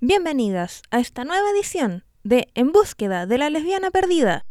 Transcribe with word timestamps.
Bienvenidas 0.00 0.82
a 0.90 0.98
esta 0.98 1.24
nueva 1.24 1.48
edición 1.50 2.04
de 2.24 2.48
En 2.54 2.72
búsqueda 2.72 3.24
de 3.24 3.38
la 3.38 3.48
lesbiana 3.48 3.90
perdida. 3.90 4.44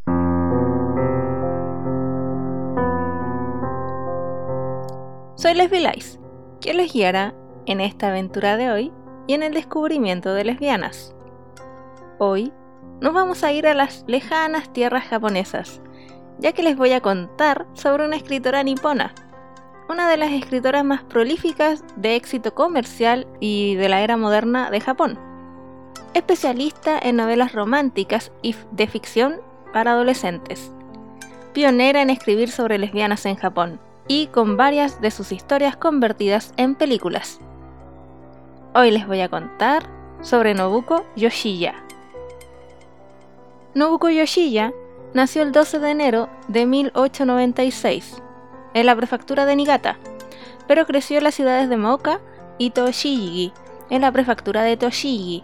Soy 5.36 5.54
Lesbi 5.54 5.80
Lice, 5.80 6.20
quien 6.60 6.78
les 6.78 6.92
guiará 6.92 7.36
en 7.68 7.82
esta 7.82 8.08
aventura 8.08 8.58
de 8.58 8.72
hoy 8.72 8.92
y 9.28 9.36
en 9.36 9.44
el 9.44 9.54
descubrimiento 9.54 10.34
de 10.34 10.46
lesbianas. 10.46 11.14
Hoy 12.18 12.52
nos 13.02 13.14
vamos 13.14 13.44
a 13.44 13.52
ir 13.52 13.68
a 13.68 13.74
las 13.74 14.04
lejanas 14.08 14.72
tierras 14.72 15.06
japonesas, 15.06 15.82
ya 16.40 16.54
que 16.54 16.64
les 16.64 16.78
voy 16.78 16.94
a 16.94 17.02
contar 17.02 17.66
sobre 17.74 18.06
una 18.06 18.16
escritora 18.16 18.64
nipona, 18.64 19.14
una 19.90 20.10
de 20.10 20.18
las 20.18 20.32
escritoras 20.32 20.86
más 20.86 21.04
prolíficas 21.04 21.84
de 21.96 22.16
éxito 22.16 22.54
comercial 22.54 23.28
y 23.40 23.76
de 23.76 23.90
la 23.90 24.02
era 24.02 24.18
moderna 24.18 24.70
de 24.70 24.80
Japón. 24.80 25.20
Especialista 26.14 26.98
en 26.98 27.18
novelas 27.18 27.54
románticas 27.54 28.32
y 28.42 28.56
de 28.72 28.88
ficción 28.88 29.42
para 29.74 29.92
adolescentes. 29.92 30.72
Pionera 31.54 32.02
en 32.02 32.10
escribir 32.10 32.50
sobre 32.50 32.78
lesbianas 32.78 33.26
en 33.26 33.36
Japón 33.36 33.80
y 34.08 34.28
con 34.28 34.58
varias 34.58 35.02
de 35.02 35.12
sus 35.12 35.32
historias 35.32 35.76
convertidas 35.76 36.54
en 36.58 36.76
películas. 36.76 37.40
Hoy 38.74 38.92
les 38.92 39.08
voy 39.08 39.22
a 39.22 39.30
contar 39.30 39.84
sobre 40.22 40.54
Nobuko 40.54 41.06
Yoshiya. 41.16 41.91
Nobuko 43.74 44.10
Yoshiya 44.10 44.74
nació 45.14 45.44
el 45.44 45.52
12 45.54 45.80
de 45.80 45.90
enero 45.92 46.30
de 46.50 46.66
1896 46.66 48.22
en 48.74 48.86
la 48.86 48.96
prefectura 48.96 49.46
de 49.46 49.56
Niigata, 49.56 49.98
pero 50.68 50.86
creció 50.86 51.18
en 51.18 51.24
las 51.24 51.36
ciudades 51.36 51.70
de 51.70 51.78
Mooka 51.78 52.20
y 52.58 52.72
Toshigi, 52.72 53.54
en 53.90 54.02
la 54.02 54.12
prefectura 54.12 54.64
de 54.64 54.76
Toshigi. 54.76 55.44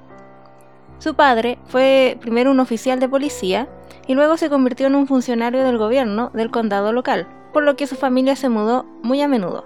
Su 1.00 1.16
padre 1.16 1.58
fue 1.68 2.18
primero 2.20 2.52
un 2.52 2.60
oficial 2.60 3.00
de 3.00 3.08
policía 3.08 3.68
y 4.08 4.14
luego 4.14 4.36
se 4.36 4.50
convirtió 4.50 4.88
en 4.88 4.96
un 4.96 5.08
funcionario 5.08 5.64
del 5.64 5.78
gobierno 5.78 6.32
del 6.34 6.52
condado 6.52 6.92
local 6.92 7.28
por 7.54 7.64
lo 7.64 7.76
que 7.76 7.88
su 7.88 7.96
familia 7.96 8.36
se 8.36 8.50
mudó 8.50 8.86
muy 9.02 9.22
a 9.22 9.28
menudo. 9.28 9.66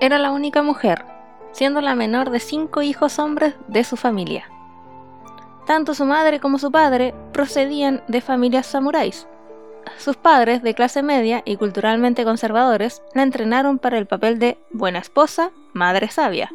Era 0.00 0.18
la 0.18 0.30
única 0.30 0.62
mujer, 0.62 1.04
siendo 1.52 1.80
la 1.80 1.94
menor 1.94 2.30
de 2.30 2.38
cinco 2.38 2.82
hijos 2.82 3.18
hombres 3.18 3.54
de 3.66 3.82
su 3.82 3.96
familia. 3.96 4.48
Tanto 5.68 5.92
su 5.92 6.06
madre 6.06 6.40
como 6.40 6.58
su 6.58 6.72
padre 6.72 7.14
procedían 7.34 8.02
de 8.08 8.22
familias 8.22 8.66
samuráis. 8.66 9.26
Sus 9.98 10.16
padres, 10.16 10.62
de 10.62 10.72
clase 10.72 11.02
media 11.02 11.42
y 11.44 11.56
culturalmente 11.56 12.24
conservadores, 12.24 13.02
la 13.14 13.22
entrenaron 13.22 13.78
para 13.78 13.98
el 13.98 14.06
papel 14.06 14.38
de 14.38 14.56
buena 14.70 14.98
esposa, 14.98 15.50
madre 15.74 16.08
sabia, 16.08 16.50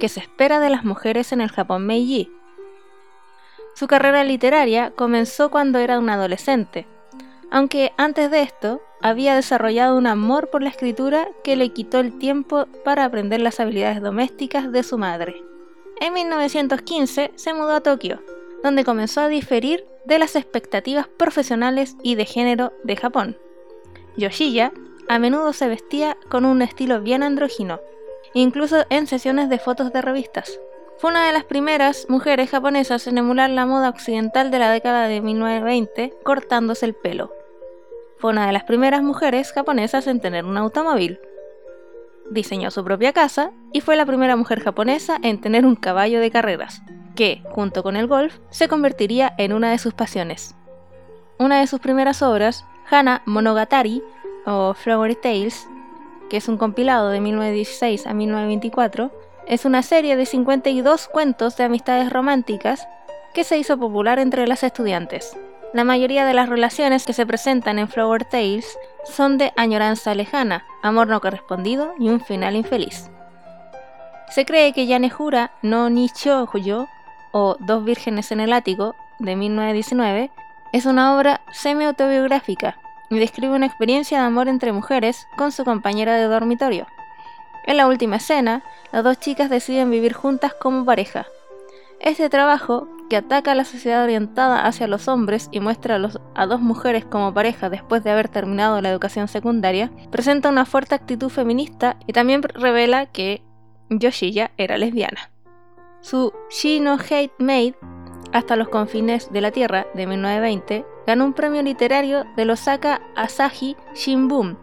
que 0.00 0.08
se 0.08 0.20
espera 0.20 0.60
de 0.60 0.70
las 0.70 0.82
mujeres 0.82 1.32
en 1.32 1.42
el 1.42 1.50
Japón 1.50 1.84
Meiji. 1.84 2.32
Su 3.74 3.86
carrera 3.86 4.24
literaria 4.24 4.92
comenzó 4.96 5.50
cuando 5.50 5.78
era 5.78 5.98
un 5.98 6.08
adolescente, 6.08 6.86
aunque 7.50 7.92
antes 7.98 8.30
de 8.30 8.40
esto 8.40 8.80
había 9.02 9.34
desarrollado 9.34 9.94
un 9.94 10.06
amor 10.06 10.48
por 10.48 10.62
la 10.62 10.70
escritura 10.70 11.28
que 11.44 11.54
le 11.54 11.74
quitó 11.74 12.00
el 12.00 12.16
tiempo 12.18 12.64
para 12.82 13.04
aprender 13.04 13.42
las 13.42 13.60
habilidades 13.60 14.00
domésticas 14.00 14.72
de 14.72 14.84
su 14.84 14.96
madre. 14.96 15.36
En 16.00 16.14
1915 16.14 17.32
se 17.34 17.54
mudó 17.54 17.72
a 17.72 17.80
Tokio, 17.80 18.22
donde 18.62 18.84
comenzó 18.84 19.20
a 19.20 19.28
diferir 19.28 19.84
de 20.04 20.18
las 20.18 20.36
expectativas 20.36 21.06
profesionales 21.06 21.96
y 22.02 22.14
de 22.14 22.24
género 22.24 22.72
de 22.84 22.96
Japón. 22.96 23.38
Yoshiya 24.16 24.72
a 25.08 25.18
menudo 25.18 25.52
se 25.52 25.68
vestía 25.68 26.16
con 26.28 26.44
un 26.44 26.60
estilo 26.62 27.00
bien 27.00 27.22
andrógino, 27.22 27.80
incluso 28.34 28.84
en 28.90 29.06
sesiones 29.06 29.48
de 29.48 29.58
fotos 29.58 29.92
de 29.92 30.02
revistas. 30.02 30.60
Fue 30.98 31.10
una 31.10 31.26
de 31.26 31.32
las 31.32 31.44
primeras 31.44 32.06
mujeres 32.08 32.50
japonesas 32.50 33.06
en 33.06 33.18
emular 33.18 33.50
la 33.50 33.66
moda 33.66 33.88
occidental 33.88 34.50
de 34.50 34.58
la 34.58 34.70
década 34.70 35.06
de 35.06 35.20
1920 35.20 36.12
cortándose 36.24 36.86
el 36.86 36.94
pelo. 36.94 37.32
Fue 38.18 38.32
una 38.32 38.46
de 38.46 38.52
las 38.52 38.64
primeras 38.64 39.02
mujeres 39.02 39.52
japonesas 39.52 40.08
en 40.08 40.20
tener 40.20 40.44
un 40.44 40.56
automóvil. 40.56 41.20
Diseñó 42.30 42.70
su 42.70 42.84
propia 42.84 43.12
casa 43.12 43.52
y 43.72 43.80
fue 43.80 43.96
la 43.96 44.06
primera 44.06 44.34
mujer 44.34 44.60
japonesa 44.60 45.18
en 45.22 45.40
tener 45.40 45.64
un 45.64 45.76
caballo 45.76 46.20
de 46.20 46.30
carreras, 46.30 46.82
que, 47.18 47.42
junto 47.50 47.82
con 47.82 47.96
el 47.96 48.06
golf, 48.06 48.38
se 48.48 48.68
convertiría 48.68 49.34
en 49.38 49.52
una 49.52 49.72
de 49.72 49.78
sus 49.78 49.92
pasiones. 49.92 50.54
Una 51.36 51.58
de 51.58 51.66
sus 51.66 51.80
primeras 51.80 52.22
obras, 52.22 52.64
Hana 52.88 53.22
Monogatari, 53.26 54.04
o 54.46 54.72
Flowery 54.72 55.16
Tales, 55.16 55.66
que 56.30 56.36
es 56.36 56.46
un 56.46 56.56
compilado 56.56 57.08
de 57.08 57.18
1916 57.18 58.06
a 58.06 58.14
1924, 58.14 59.10
es 59.48 59.64
una 59.64 59.82
serie 59.82 60.14
de 60.14 60.26
52 60.26 61.08
cuentos 61.08 61.56
de 61.56 61.64
amistades 61.64 62.12
románticas 62.12 62.86
que 63.34 63.42
se 63.42 63.58
hizo 63.58 63.76
popular 63.76 64.20
entre 64.20 64.46
las 64.46 64.62
estudiantes. 64.62 65.36
La 65.74 65.82
mayoría 65.82 66.24
de 66.24 66.34
las 66.34 66.48
relaciones 66.48 67.04
que 67.04 67.14
se 67.14 67.26
presentan 67.26 67.80
en 67.80 67.88
Flower 67.88 68.26
Tales 68.26 68.78
son 69.04 69.38
de 69.38 69.52
añoranza 69.56 70.14
lejana, 70.14 70.64
amor 70.84 71.08
no 71.08 71.20
correspondido 71.20 71.94
y 71.98 72.10
un 72.10 72.20
final 72.20 72.54
infeliz. 72.54 73.10
Se 74.30 74.46
cree 74.46 74.72
que 74.72 74.86
Yanejura 74.86 75.50
no 75.62 75.90
Nichoujo 75.90 76.58
o 77.32 77.56
Dos 77.60 77.84
vírgenes 77.84 78.32
en 78.32 78.40
el 78.40 78.52
ático 78.52 78.94
de 79.18 79.36
1919 79.36 80.30
es 80.72 80.86
una 80.86 81.16
obra 81.16 81.40
semi-autobiográfica 81.52 82.78
y 83.10 83.18
describe 83.18 83.54
una 83.54 83.66
experiencia 83.66 84.18
de 84.18 84.26
amor 84.26 84.48
entre 84.48 84.72
mujeres 84.72 85.26
con 85.36 85.52
su 85.52 85.64
compañera 85.64 86.16
de 86.16 86.24
dormitorio. 86.24 86.86
En 87.66 87.76
la 87.76 87.86
última 87.86 88.16
escena, 88.16 88.62
las 88.92 89.04
dos 89.04 89.18
chicas 89.18 89.50
deciden 89.50 89.90
vivir 89.90 90.12
juntas 90.12 90.54
como 90.54 90.84
pareja. 90.84 91.26
Este 92.00 92.30
trabajo, 92.30 92.88
que 93.10 93.16
ataca 93.16 93.52
a 93.52 93.54
la 93.54 93.64
sociedad 93.64 94.04
orientada 94.04 94.66
hacia 94.66 94.86
los 94.86 95.08
hombres 95.08 95.48
y 95.50 95.60
muestra 95.60 96.00
a, 96.34 96.46
dos 96.46 96.60
mujeres 96.60 97.04
como 97.04 97.34
pareja 97.34 97.70
después 97.70 98.04
de 98.04 98.10
haber 98.10 98.28
terminado 98.28 98.80
la 98.80 98.90
educación 98.90 99.28
secundaria, 99.28 99.90
presenta 100.10 100.48
una 100.48 100.64
fuerte 100.64 100.94
actitud 100.94 101.28
feminista 101.28 101.96
y 102.06 102.12
también 102.12 102.42
revela 102.42 103.06
que 103.06 103.42
Yoshiya 103.90 104.50
era 104.56 104.78
lesbiana. 104.78 105.30
Su 106.08 106.32
She 106.48 106.80
No 106.80 106.94
Hate 106.94 107.34
Made, 107.36 107.74
hasta 108.32 108.56
los 108.56 108.70
confines 108.70 109.30
de 109.30 109.42
la 109.42 109.50
Tierra, 109.50 109.86
de 109.92 110.06
1920, 110.06 110.86
ganó 111.06 111.26
un 111.26 111.34
premio 111.34 111.62
literario 111.62 112.24
del 112.34 112.48
Osaka 112.48 113.02
Asahi 113.14 113.76
Shimbun 113.94 114.56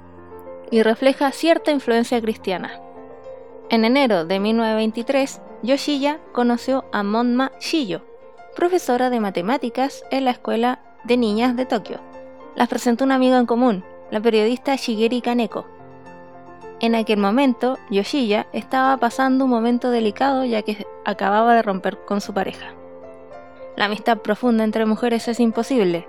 y 0.72 0.82
refleja 0.82 1.32
cierta 1.32 1.70
influencia 1.70 2.20
cristiana. 2.20 2.82
En 3.70 3.86
enero 3.86 4.26
de 4.26 4.40
1923, 4.40 5.40
Yoshiya 5.62 6.20
conoció 6.32 6.86
a 6.92 7.04
Monma 7.04 7.52
Shiyo, 7.60 8.02
profesora 8.56 9.12
de 9.12 9.20
matemáticas 9.20 10.04
en 10.10 10.26
la 10.26 10.32
Escuela 10.32 10.80
de 11.04 11.16
Niñas 11.16 11.56
de 11.56 11.68
Tokio. 11.68 12.00
Las 12.56 12.70
presentó 12.70 13.04
un 13.04 13.12
amigo 13.12 13.36
en 13.36 13.46
común, 13.46 13.84
la 14.10 14.20
periodista 14.20 14.76
Shigeri 14.78 15.22
Kaneko. 15.22 15.75
En 16.80 16.96
aquel 16.96 17.18
momento, 17.18 17.78
Yoshiya 17.90 18.48
estaba 18.54 18.98
pasando 18.98 19.46
un 19.46 19.52
momento 19.52 19.92
delicado 19.92 20.44
ya 20.46 20.62
que 20.62 20.86
acababa 21.06 21.56
de 21.56 21.62
romper 21.62 21.98
con 22.06 22.22
su 22.22 22.34
pareja. 22.34 22.74
La 23.76 23.86
amistad 23.86 24.18
profunda 24.20 24.64
entre 24.64 24.86
mujeres 24.86 25.28
es 25.28 25.40
imposible, 25.40 26.08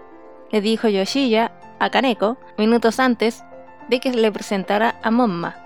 le 0.50 0.60
dijo 0.60 0.88
Yoshiya 0.88 1.52
a 1.78 1.90
Kaneko 1.90 2.36
minutos 2.58 3.00
antes 3.00 3.44
de 3.88 4.00
que 4.00 4.10
le 4.10 4.32
presentara 4.32 4.96
a 5.02 5.10
Monma. 5.10 5.56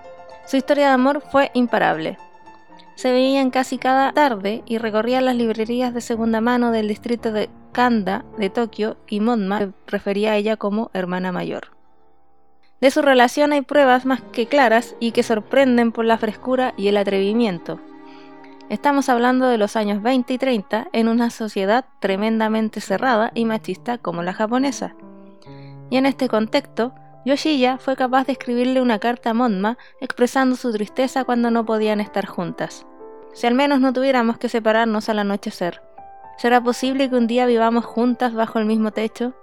Su 0.45 0.57
historia 0.57 0.87
de 0.87 0.93
amor 0.93 1.21
fue 1.31 1.51
imparable 1.53 2.17
se 3.01 3.11
veían 3.11 3.49
casi 3.49 3.79
cada 3.79 4.11
tarde 4.11 4.61
y 4.67 4.77
recorrían 4.77 5.25
las 5.25 5.35
librerías 5.35 5.91
de 5.91 6.01
segunda 6.01 6.39
mano 6.39 6.71
del 6.71 6.87
distrito 6.87 7.31
de 7.31 7.49
Kanda 7.71 8.25
de 8.37 8.51
Tokio 8.51 8.95
y 9.07 9.21
Monma 9.21 9.71
refería 9.87 10.33
a 10.33 10.35
ella 10.35 10.55
como 10.55 10.91
hermana 10.93 11.31
mayor. 11.31 11.80
De 12.81 12.89
su 12.89 13.03
relación 13.03 13.53
hay 13.53 13.61
pruebas 13.61 14.07
más 14.07 14.21
que 14.33 14.47
claras 14.47 14.95
y 14.99 15.11
que 15.11 15.21
sorprenden 15.21 15.91
por 15.91 16.03
la 16.03 16.17
frescura 16.17 16.73
y 16.77 16.87
el 16.87 16.97
atrevimiento. 16.97 17.79
Estamos 18.69 19.07
hablando 19.07 19.47
de 19.47 19.59
los 19.59 19.75
años 19.75 20.01
20 20.01 20.33
y 20.33 20.37
30 20.39 20.87
en 20.91 21.07
una 21.07 21.29
sociedad 21.29 21.85
tremendamente 21.99 22.81
cerrada 22.81 23.31
y 23.35 23.45
machista 23.45 23.99
como 23.99 24.23
la 24.23 24.33
japonesa. 24.33 24.95
Y 25.91 25.97
en 25.97 26.07
este 26.07 26.27
contexto, 26.27 26.95
Yoshiya 27.23 27.77
fue 27.77 27.95
capaz 27.95 28.25
de 28.25 28.31
escribirle 28.31 28.81
una 28.81 28.97
carta 28.97 29.29
a 29.29 29.33
Monma 29.35 29.77
expresando 29.99 30.55
su 30.55 30.71
tristeza 30.71 31.23
cuando 31.23 31.51
no 31.51 31.65
podían 31.65 32.01
estar 32.01 32.25
juntas. 32.25 32.87
Si 33.33 33.45
al 33.45 33.53
menos 33.53 33.79
no 33.79 33.93
tuviéramos 33.93 34.39
que 34.39 34.49
separarnos 34.49 35.07
al 35.07 35.19
anochecer. 35.19 35.83
¿Será 36.37 36.63
posible 36.63 37.11
que 37.11 37.15
un 37.15 37.27
día 37.27 37.45
vivamos 37.45 37.85
juntas 37.85 38.33
bajo 38.33 38.57
el 38.57 38.65
mismo 38.65 38.89
techo? 38.89 39.35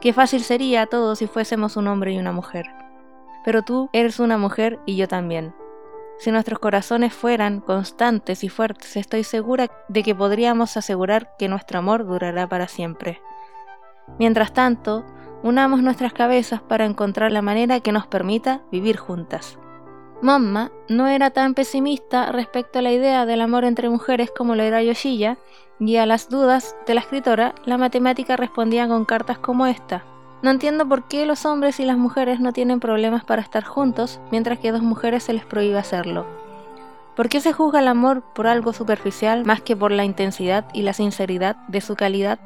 Qué 0.00 0.12
fácil 0.12 0.42
sería 0.42 0.86
todo 0.86 1.16
si 1.16 1.26
fuésemos 1.26 1.76
un 1.76 1.88
hombre 1.88 2.12
y 2.12 2.18
una 2.18 2.32
mujer. 2.32 2.66
Pero 3.44 3.62
tú 3.62 3.88
eres 3.92 4.20
una 4.20 4.38
mujer 4.38 4.78
y 4.86 4.96
yo 4.96 5.08
también. 5.08 5.54
Si 6.18 6.30
nuestros 6.30 6.58
corazones 6.58 7.14
fueran 7.14 7.60
constantes 7.60 8.42
y 8.44 8.48
fuertes, 8.48 8.96
estoy 8.96 9.24
segura 9.24 9.70
de 9.88 10.02
que 10.02 10.14
podríamos 10.14 10.76
asegurar 10.76 11.34
que 11.38 11.48
nuestro 11.48 11.78
amor 11.78 12.06
durará 12.06 12.48
para 12.48 12.68
siempre. 12.68 13.20
Mientras 14.18 14.52
tanto, 14.52 15.04
unamos 15.42 15.82
nuestras 15.82 16.12
cabezas 16.12 16.62
para 16.62 16.86
encontrar 16.86 17.32
la 17.32 17.42
manera 17.42 17.80
que 17.80 17.92
nos 17.92 18.06
permita 18.06 18.62
vivir 18.70 18.96
juntas. 18.96 19.58
Momma 20.22 20.70
no 20.88 21.08
era 21.08 21.30
tan 21.30 21.52
pesimista 21.52 22.32
respecto 22.32 22.78
a 22.78 22.82
la 22.82 22.92
idea 22.92 23.26
del 23.26 23.42
amor 23.42 23.64
entre 23.64 23.90
mujeres 23.90 24.30
como 24.36 24.54
lo 24.54 24.62
era 24.62 24.82
Yoshiya, 24.82 25.36
y 25.78 25.96
a 25.96 26.06
las 26.06 26.30
dudas 26.30 26.74
de 26.86 26.94
la 26.94 27.00
escritora, 27.00 27.54
la 27.66 27.76
matemática 27.76 28.36
respondía 28.36 28.88
con 28.88 29.04
cartas 29.04 29.38
como 29.38 29.66
esta. 29.66 30.04
No 30.40 30.50
entiendo 30.50 30.88
por 30.88 31.04
qué 31.04 31.26
los 31.26 31.44
hombres 31.44 31.80
y 31.80 31.84
las 31.84 31.98
mujeres 31.98 32.40
no 32.40 32.52
tienen 32.52 32.80
problemas 32.80 33.24
para 33.24 33.42
estar 33.42 33.64
juntos, 33.64 34.20
mientras 34.30 34.58
que 34.58 34.70
a 34.70 34.72
dos 34.72 34.82
mujeres 34.82 35.24
se 35.24 35.34
les 35.34 35.44
prohíbe 35.44 35.78
hacerlo. 35.78 36.26
¿Por 37.14 37.28
qué 37.28 37.40
se 37.40 37.52
juzga 37.52 37.80
el 37.80 37.88
amor 37.88 38.22
por 38.34 38.46
algo 38.46 38.72
superficial 38.72 39.44
más 39.44 39.60
que 39.60 39.76
por 39.76 39.90
la 39.90 40.04
intensidad 40.04 40.66
y 40.72 40.82
la 40.82 40.94
sinceridad 40.94 41.56
de 41.68 41.80
su 41.80 41.94
calidad? 41.94 42.38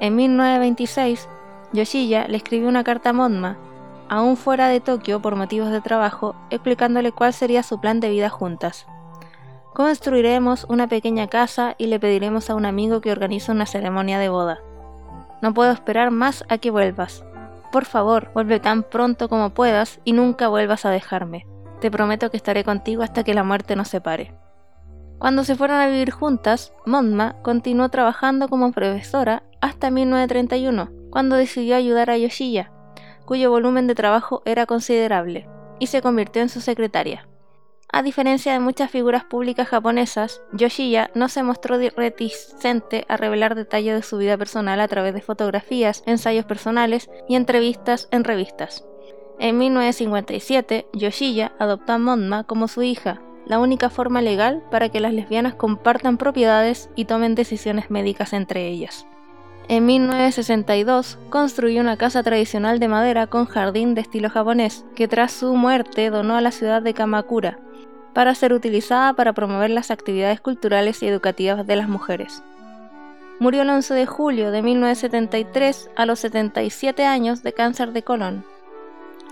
En 0.00 0.14
1926, 0.16 1.28
Yoshiya 1.72 2.28
le 2.28 2.36
escribió 2.36 2.68
una 2.68 2.84
carta 2.84 3.10
a 3.10 3.12
Monma, 3.12 3.56
aún 4.08 4.36
fuera 4.36 4.68
de 4.68 4.80
Tokio 4.80 5.20
por 5.20 5.36
motivos 5.36 5.70
de 5.70 5.80
trabajo, 5.80 6.34
explicándole 6.50 7.12
cuál 7.12 7.32
sería 7.32 7.62
su 7.62 7.80
plan 7.80 8.00
de 8.00 8.10
vida 8.10 8.28
juntas. 8.28 8.86
Construiremos 9.74 10.66
una 10.68 10.86
pequeña 10.86 11.26
casa 11.26 11.74
y 11.78 11.86
le 11.86 11.98
pediremos 11.98 12.48
a 12.48 12.54
un 12.54 12.64
amigo 12.64 13.00
que 13.00 13.10
organice 13.10 13.50
una 13.50 13.66
ceremonia 13.66 14.18
de 14.18 14.28
boda. 14.28 14.60
No 15.42 15.52
puedo 15.52 15.72
esperar 15.72 16.10
más 16.10 16.44
a 16.48 16.58
que 16.58 16.70
vuelvas. 16.70 17.24
Por 17.72 17.84
favor, 17.84 18.30
vuelve 18.34 18.60
tan 18.60 18.84
pronto 18.84 19.28
como 19.28 19.50
puedas 19.50 20.00
y 20.04 20.12
nunca 20.12 20.46
vuelvas 20.46 20.84
a 20.84 20.90
dejarme. 20.90 21.46
Te 21.80 21.90
prometo 21.90 22.30
que 22.30 22.36
estaré 22.36 22.62
contigo 22.62 23.02
hasta 23.02 23.24
que 23.24 23.34
la 23.34 23.42
muerte 23.42 23.74
nos 23.74 23.88
separe. 23.88 24.34
Cuando 25.18 25.42
se 25.42 25.56
fueron 25.56 25.80
a 25.80 25.86
vivir 25.88 26.10
juntas, 26.10 26.72
Monma 26.86 27.36
continuó 27.42 27.88
trabajando 27.88 28.48
como 28.48 28.72
profesora 28.72 29.42
hasta 29.60 29.90
1931, 29.90 30.90
cuando 31.10 31.36
decidió 31.36 31.76
ayudar 31.76 32.10
a 32.10 32.18
Yoshiya, 32.18 32.70
cuyo 33.24 33.50
volumen 33.50 33.86
de 33.86 33.94
trabajo 33.94 34.42
era 34.44 34.66
considerable, 34.66 35.48
y 35.78 35.86
se 35.88 36.02
convirtió 36.02 36.42
en 36.42 36.48
su 36.48 36.60
secretaria. 36.60 37.26
A 37.92 38.02
diferencia 38.02 38.52
de 38.52 38.58
muchas 38.58 38.90
figuras 38.90 39.24
públicas 39.24 39.68
japonesas, 39.68 40.42
Yoshiya 40.52 41.10
no 41.14 41.28
se 41.28 41.44
mostró 41.44 41.78
reticente 41.78 43.04
a 43.08 43.16
revelar 43.16 43.54
detalles 43.54 43.94
de 43.94 44.02
su 44.02 44.18
vida 44.18 44.36
personal 44.36 44.80
a 44.80 44.88
través 44.88 45.14
de 45.14 45.20
fotografías, 45.20 46.02
ensayos 46.04 46.44
personales 46.44 47.08
y 47.28 47.36
entrevistas 47.36 48.08
en 48.10 48.24
revistas. 48.24 48.84
En 49.38 49.58
1957, 49.58 50.88
Yoshiya 50.92 51.52
adoptó 51.60 51.92
a 51.92 51.98
Monma 51.98 52.44
como 52.44 52.66
su 52.66 52.82
hija, 52.82 53.20
la 53.46 53.60
única 53.60 53.90
forma 53.90 54.22
legal 54.22 54.64
para 54.72 54.88
que 54.88 55.00
las 55.00 55.12
lesbianas 55.12 55.54
compartan 55.54 56.18
propiedades 56.18 56.90
y 56.96 57.04
tomen 57.04 57.34
decisiones 57.34 57.90
médicas 57.90 58.32
entre 58.32 58.66
ellas. 58.66 59.06
En 59.66 59.86
1962 59.86 61.18
construyó 61.30 61.80
una 61.80 61.96
casa 61.96 62.22
tradicional 62.22 62.78
de 62.78 62.88
madera 62.88 63.26
con 63.26 63.46
jardín 63.46 63.94
de 63.94 64.02
estilo 64.02 64.28
japonés, 64.28 64.84
que 64.94 65.08
tras 65.08 65.32
su 65.32 65.54
muerte 65.56 66.10
donó 66.10 66.36
a 66.36 66.42
la 66.42 66.50
ciudad 66.50 66.82
de 66.82 66.92
Kamakura, 66.92 67.58
para 68.12 68.34
ser 68.34 68.52
utilizada 68.52 69.14
para 69.14 69.32
promover 69.32 69.70
las 69.70 69.90
actividades 69.90 70.40
culturales 70.40 71.02
y 71.02 71.08
educativas 71.08 71.66
de 71.66 71.76
las 71.76 71.88
mujeres. 71.88 72.42
Murió 73.40 73.62
el 73.62 73.70
11 73.70 73.94
de 73.94 74.06
julio 74.06 74.50
de 74.50 74.60
1973 74.60 75.90
a 75.96 76.04
los 76.04 76.20
77 76.20 77.06
años 77.06 77.42
de 77.42 77.54
cáncer 77.54 77.92
de 77.92 78.02
colon. 78.02 78.44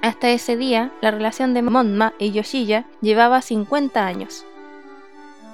Hasta 0.00 0.30
ese 0.30 0.56
día, 0.56 0.92
la 1.02 1.10
relación 1.10 1.52
de 1.52 1.62
Monma 1.62 2.14
y 2.18 2.32
Yoshiya 2.32 2.86
llevaba 3.02 3.42
50 3.42 4.04
años. 4.04 4.44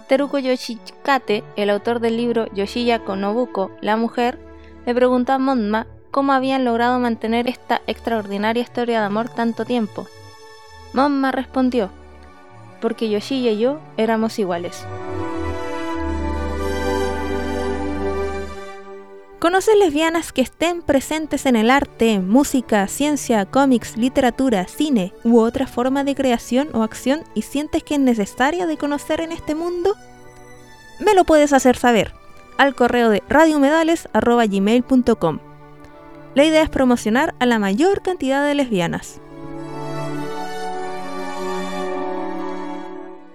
Teruko 0.06 0.38
Yoshikate, 0.38 1.44
el 1.56 1.68
autor 1.68 2.00
del 2.00 2.16
libro 2.16 2.46
Yoshiya 2.54 3.00
Konobuko, 3.00 3.72
La 3.82 3.98
mujer, 3.98 4.38
le 4.88 4.94
preguntó 4.94 5.34
a 5.34 5.86
cómo 6.10 6.32
habían 6.32 6.64
logrado 6.64 6.98
mantener 6.98 7.46
esta 7.46 7.82
extraordinaria 7.86 8.62
historia 8.62 9.00
de 9.00 9.04
amor 9.04 9.28
tanto 9.28 9.66
tiempo. 9.66 10.06
Monma 10.94 11.30
respondió, 11.30 11.90
porque 12.80 13.10
Yoshi 13.10 13.46
y 13.46 13.58
yo 13.58 13.80
éramos 13.98 14.38
iguales. 14.38 14.86
¿Conoces 19.38 19.76
lesbianas 19.76 20.32
que 20.32 20.40
estén 20.40 20.80
presentes 20.80 21.44
en 21.44 21.56
el 21.56 21.70
arte, 21.70 22.20
música, 22.20 22.88
ciencia, 22.88 23.44
cómics, 23.44 23.98
literatura, 23.98 24.66
cine 24.68 25.12
u 25.22 25.40
otra 25.40 25.66
forma 25.66 26.02
de 26.02 26.14
creación 26.14 26.70
o 26.72 26.82
acción 26.82 27.24
y 27.34 27.42
sientes 27.42 27.82
que 27.82 27.96
es 27.96 28.00
necesaria 28.00 28.66
de 28.66 28.78
conocer 28.78 29.20
en 29.20 29.32
este 29.32 29.54
mundo? 29.54 29.94
Me 30.98 31.12
lo 31.12 31.24
puedes 31.24 31.52
hacer 31.52 31.76
saber 31.76 32.17
al 32.58 32.74
correo 32.74 33.08
de 33.08 33.22
radiomedales.gmail.com. 33.28 35.38
La 36.34 36.44
idea 36.44 36.62
es 36.62 36.68
promocionar 36.68 37.34
a 37.38 37.46
la 37.46 37.58
mayor 37.58 38.02
cantidad 38.02 38.46
de 38.46 38.54
lesbianas. 38.54 39.22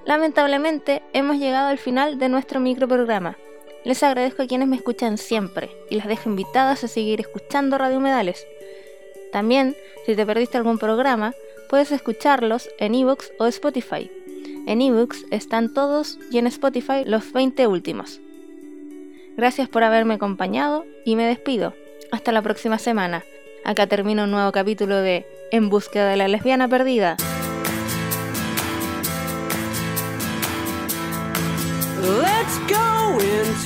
Lamentablemente 0.05 1.01
hemos 1.13 1.37
llegado 1.37 1.69
al 1.69 1.79
final 1.79 2.19
de 2.19 2.29
nuestro 2.29 2.59
microprograma. 2.59 3.37
Les 3.83 4.03
agradezco 4.03 4.43
a 4.43 4.47
quienes 4.47 4.67
me 4.67 4.75
escuchan 4.75 5.17
siempre 5.17 5.71
y 5.89 5.95
las 5.95 6.07
dejo 6.07 6.29
invitadas 6.29 6.83
a 6.83 6.87
seguir 6.87 7.19
escuchando 7.19 7.77
Radio 7.77 7.97
Humedales. 7.97 8.45
También, 9.31 9.75
si 10.05 10.15
te 10.15 10.25
perdiste 10.25 10.57
algún 10.57 10.77
programa, 10.77 11.33
puedes 11.69 11.91
escucharlos 11.91 12.69
en 12.77 12.95
ebooks 12.95 13.31
o 13.39 13.47
Spotify. 13.47 14.11
En 14.67 14.81
ebooks 14.81 15.25
están 15.31 15.73
todos 15.73 16.19
y 16.31 16.37
en 16.37 16.47
Spotify 16.47 17.03
los 17.05 17.33
20 17.33 17.67
últimos. 17.67 18.21
Gracias 19.35 19.67
por 19.67 19.83
haberme 19.83 20.15
acompañado 20.15 20.85
y 21.05 21.15
me 21.15 21.25
despido. 21.25 21.73
Hasta 22.11 22.31
la 22.31 22.41
próxima 22.41 22.77
semana. 22.77 23.23
Acá 23.65 23.87
termina 23.87 24.25
un 24.25 24.31
nuevo 24.31 24.51
capítulo 24.51 24.97
de 24.97 25.25
En 25.51 25.69
búsqueda 25.69 26.07
de 26.09 26.17
la 26.17 26.27
lesbiana 26.27 26.67
perdida. 26.67 27.17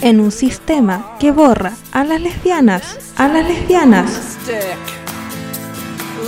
en 0.02 0.20
un 0.20 0.32
sistema 0.32 1.18
que 1.20 1.32
borra 1.32 1.74
a 1.92 2.04
las 2.04 2.22
lesbianas, 2.22 3.14
a 3.18 3.28
las 3.28 3.48
lesbianas. 3.48 4.38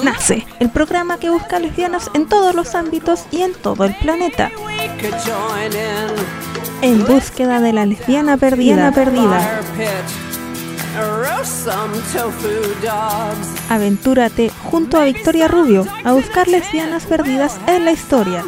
Nace 0.03 0.45
el 0.59 0.69
programa 0.69 1.19
que 1.19 1.29
busca 1.29 1.59
lesbianas 1.59 2.09
en 2.13 2.27
todos 2.27 2.55
los 2.55 2.75
ámbitos 2.75 3.25
y 3.31 3.41
en 3.41 3.53
todo 3.53 3.85
el 3.85 3.95
planeta. 3.95 4.51
En 6.81 7.05
búsqueda 7.05 7.59
de 7.59 7.73
la 7.73 7.85
lesbiana 7.85 8.37
perdida. 8.37 8.91
perdida. 8.91 9.61
Aventúrate 13.69 14.51
junto 14.63 14.97
a 14.97 15.03
Victoria 15.03 15.47
Rubio 15.47 15.85
a 16.03 16.13
buscar 16.13 16.47
lesbianas 16.47 17.05
perdidas 17.05 17.59
en 17.67 17.85
la 17.85 17.91
historia. 17.91 18.43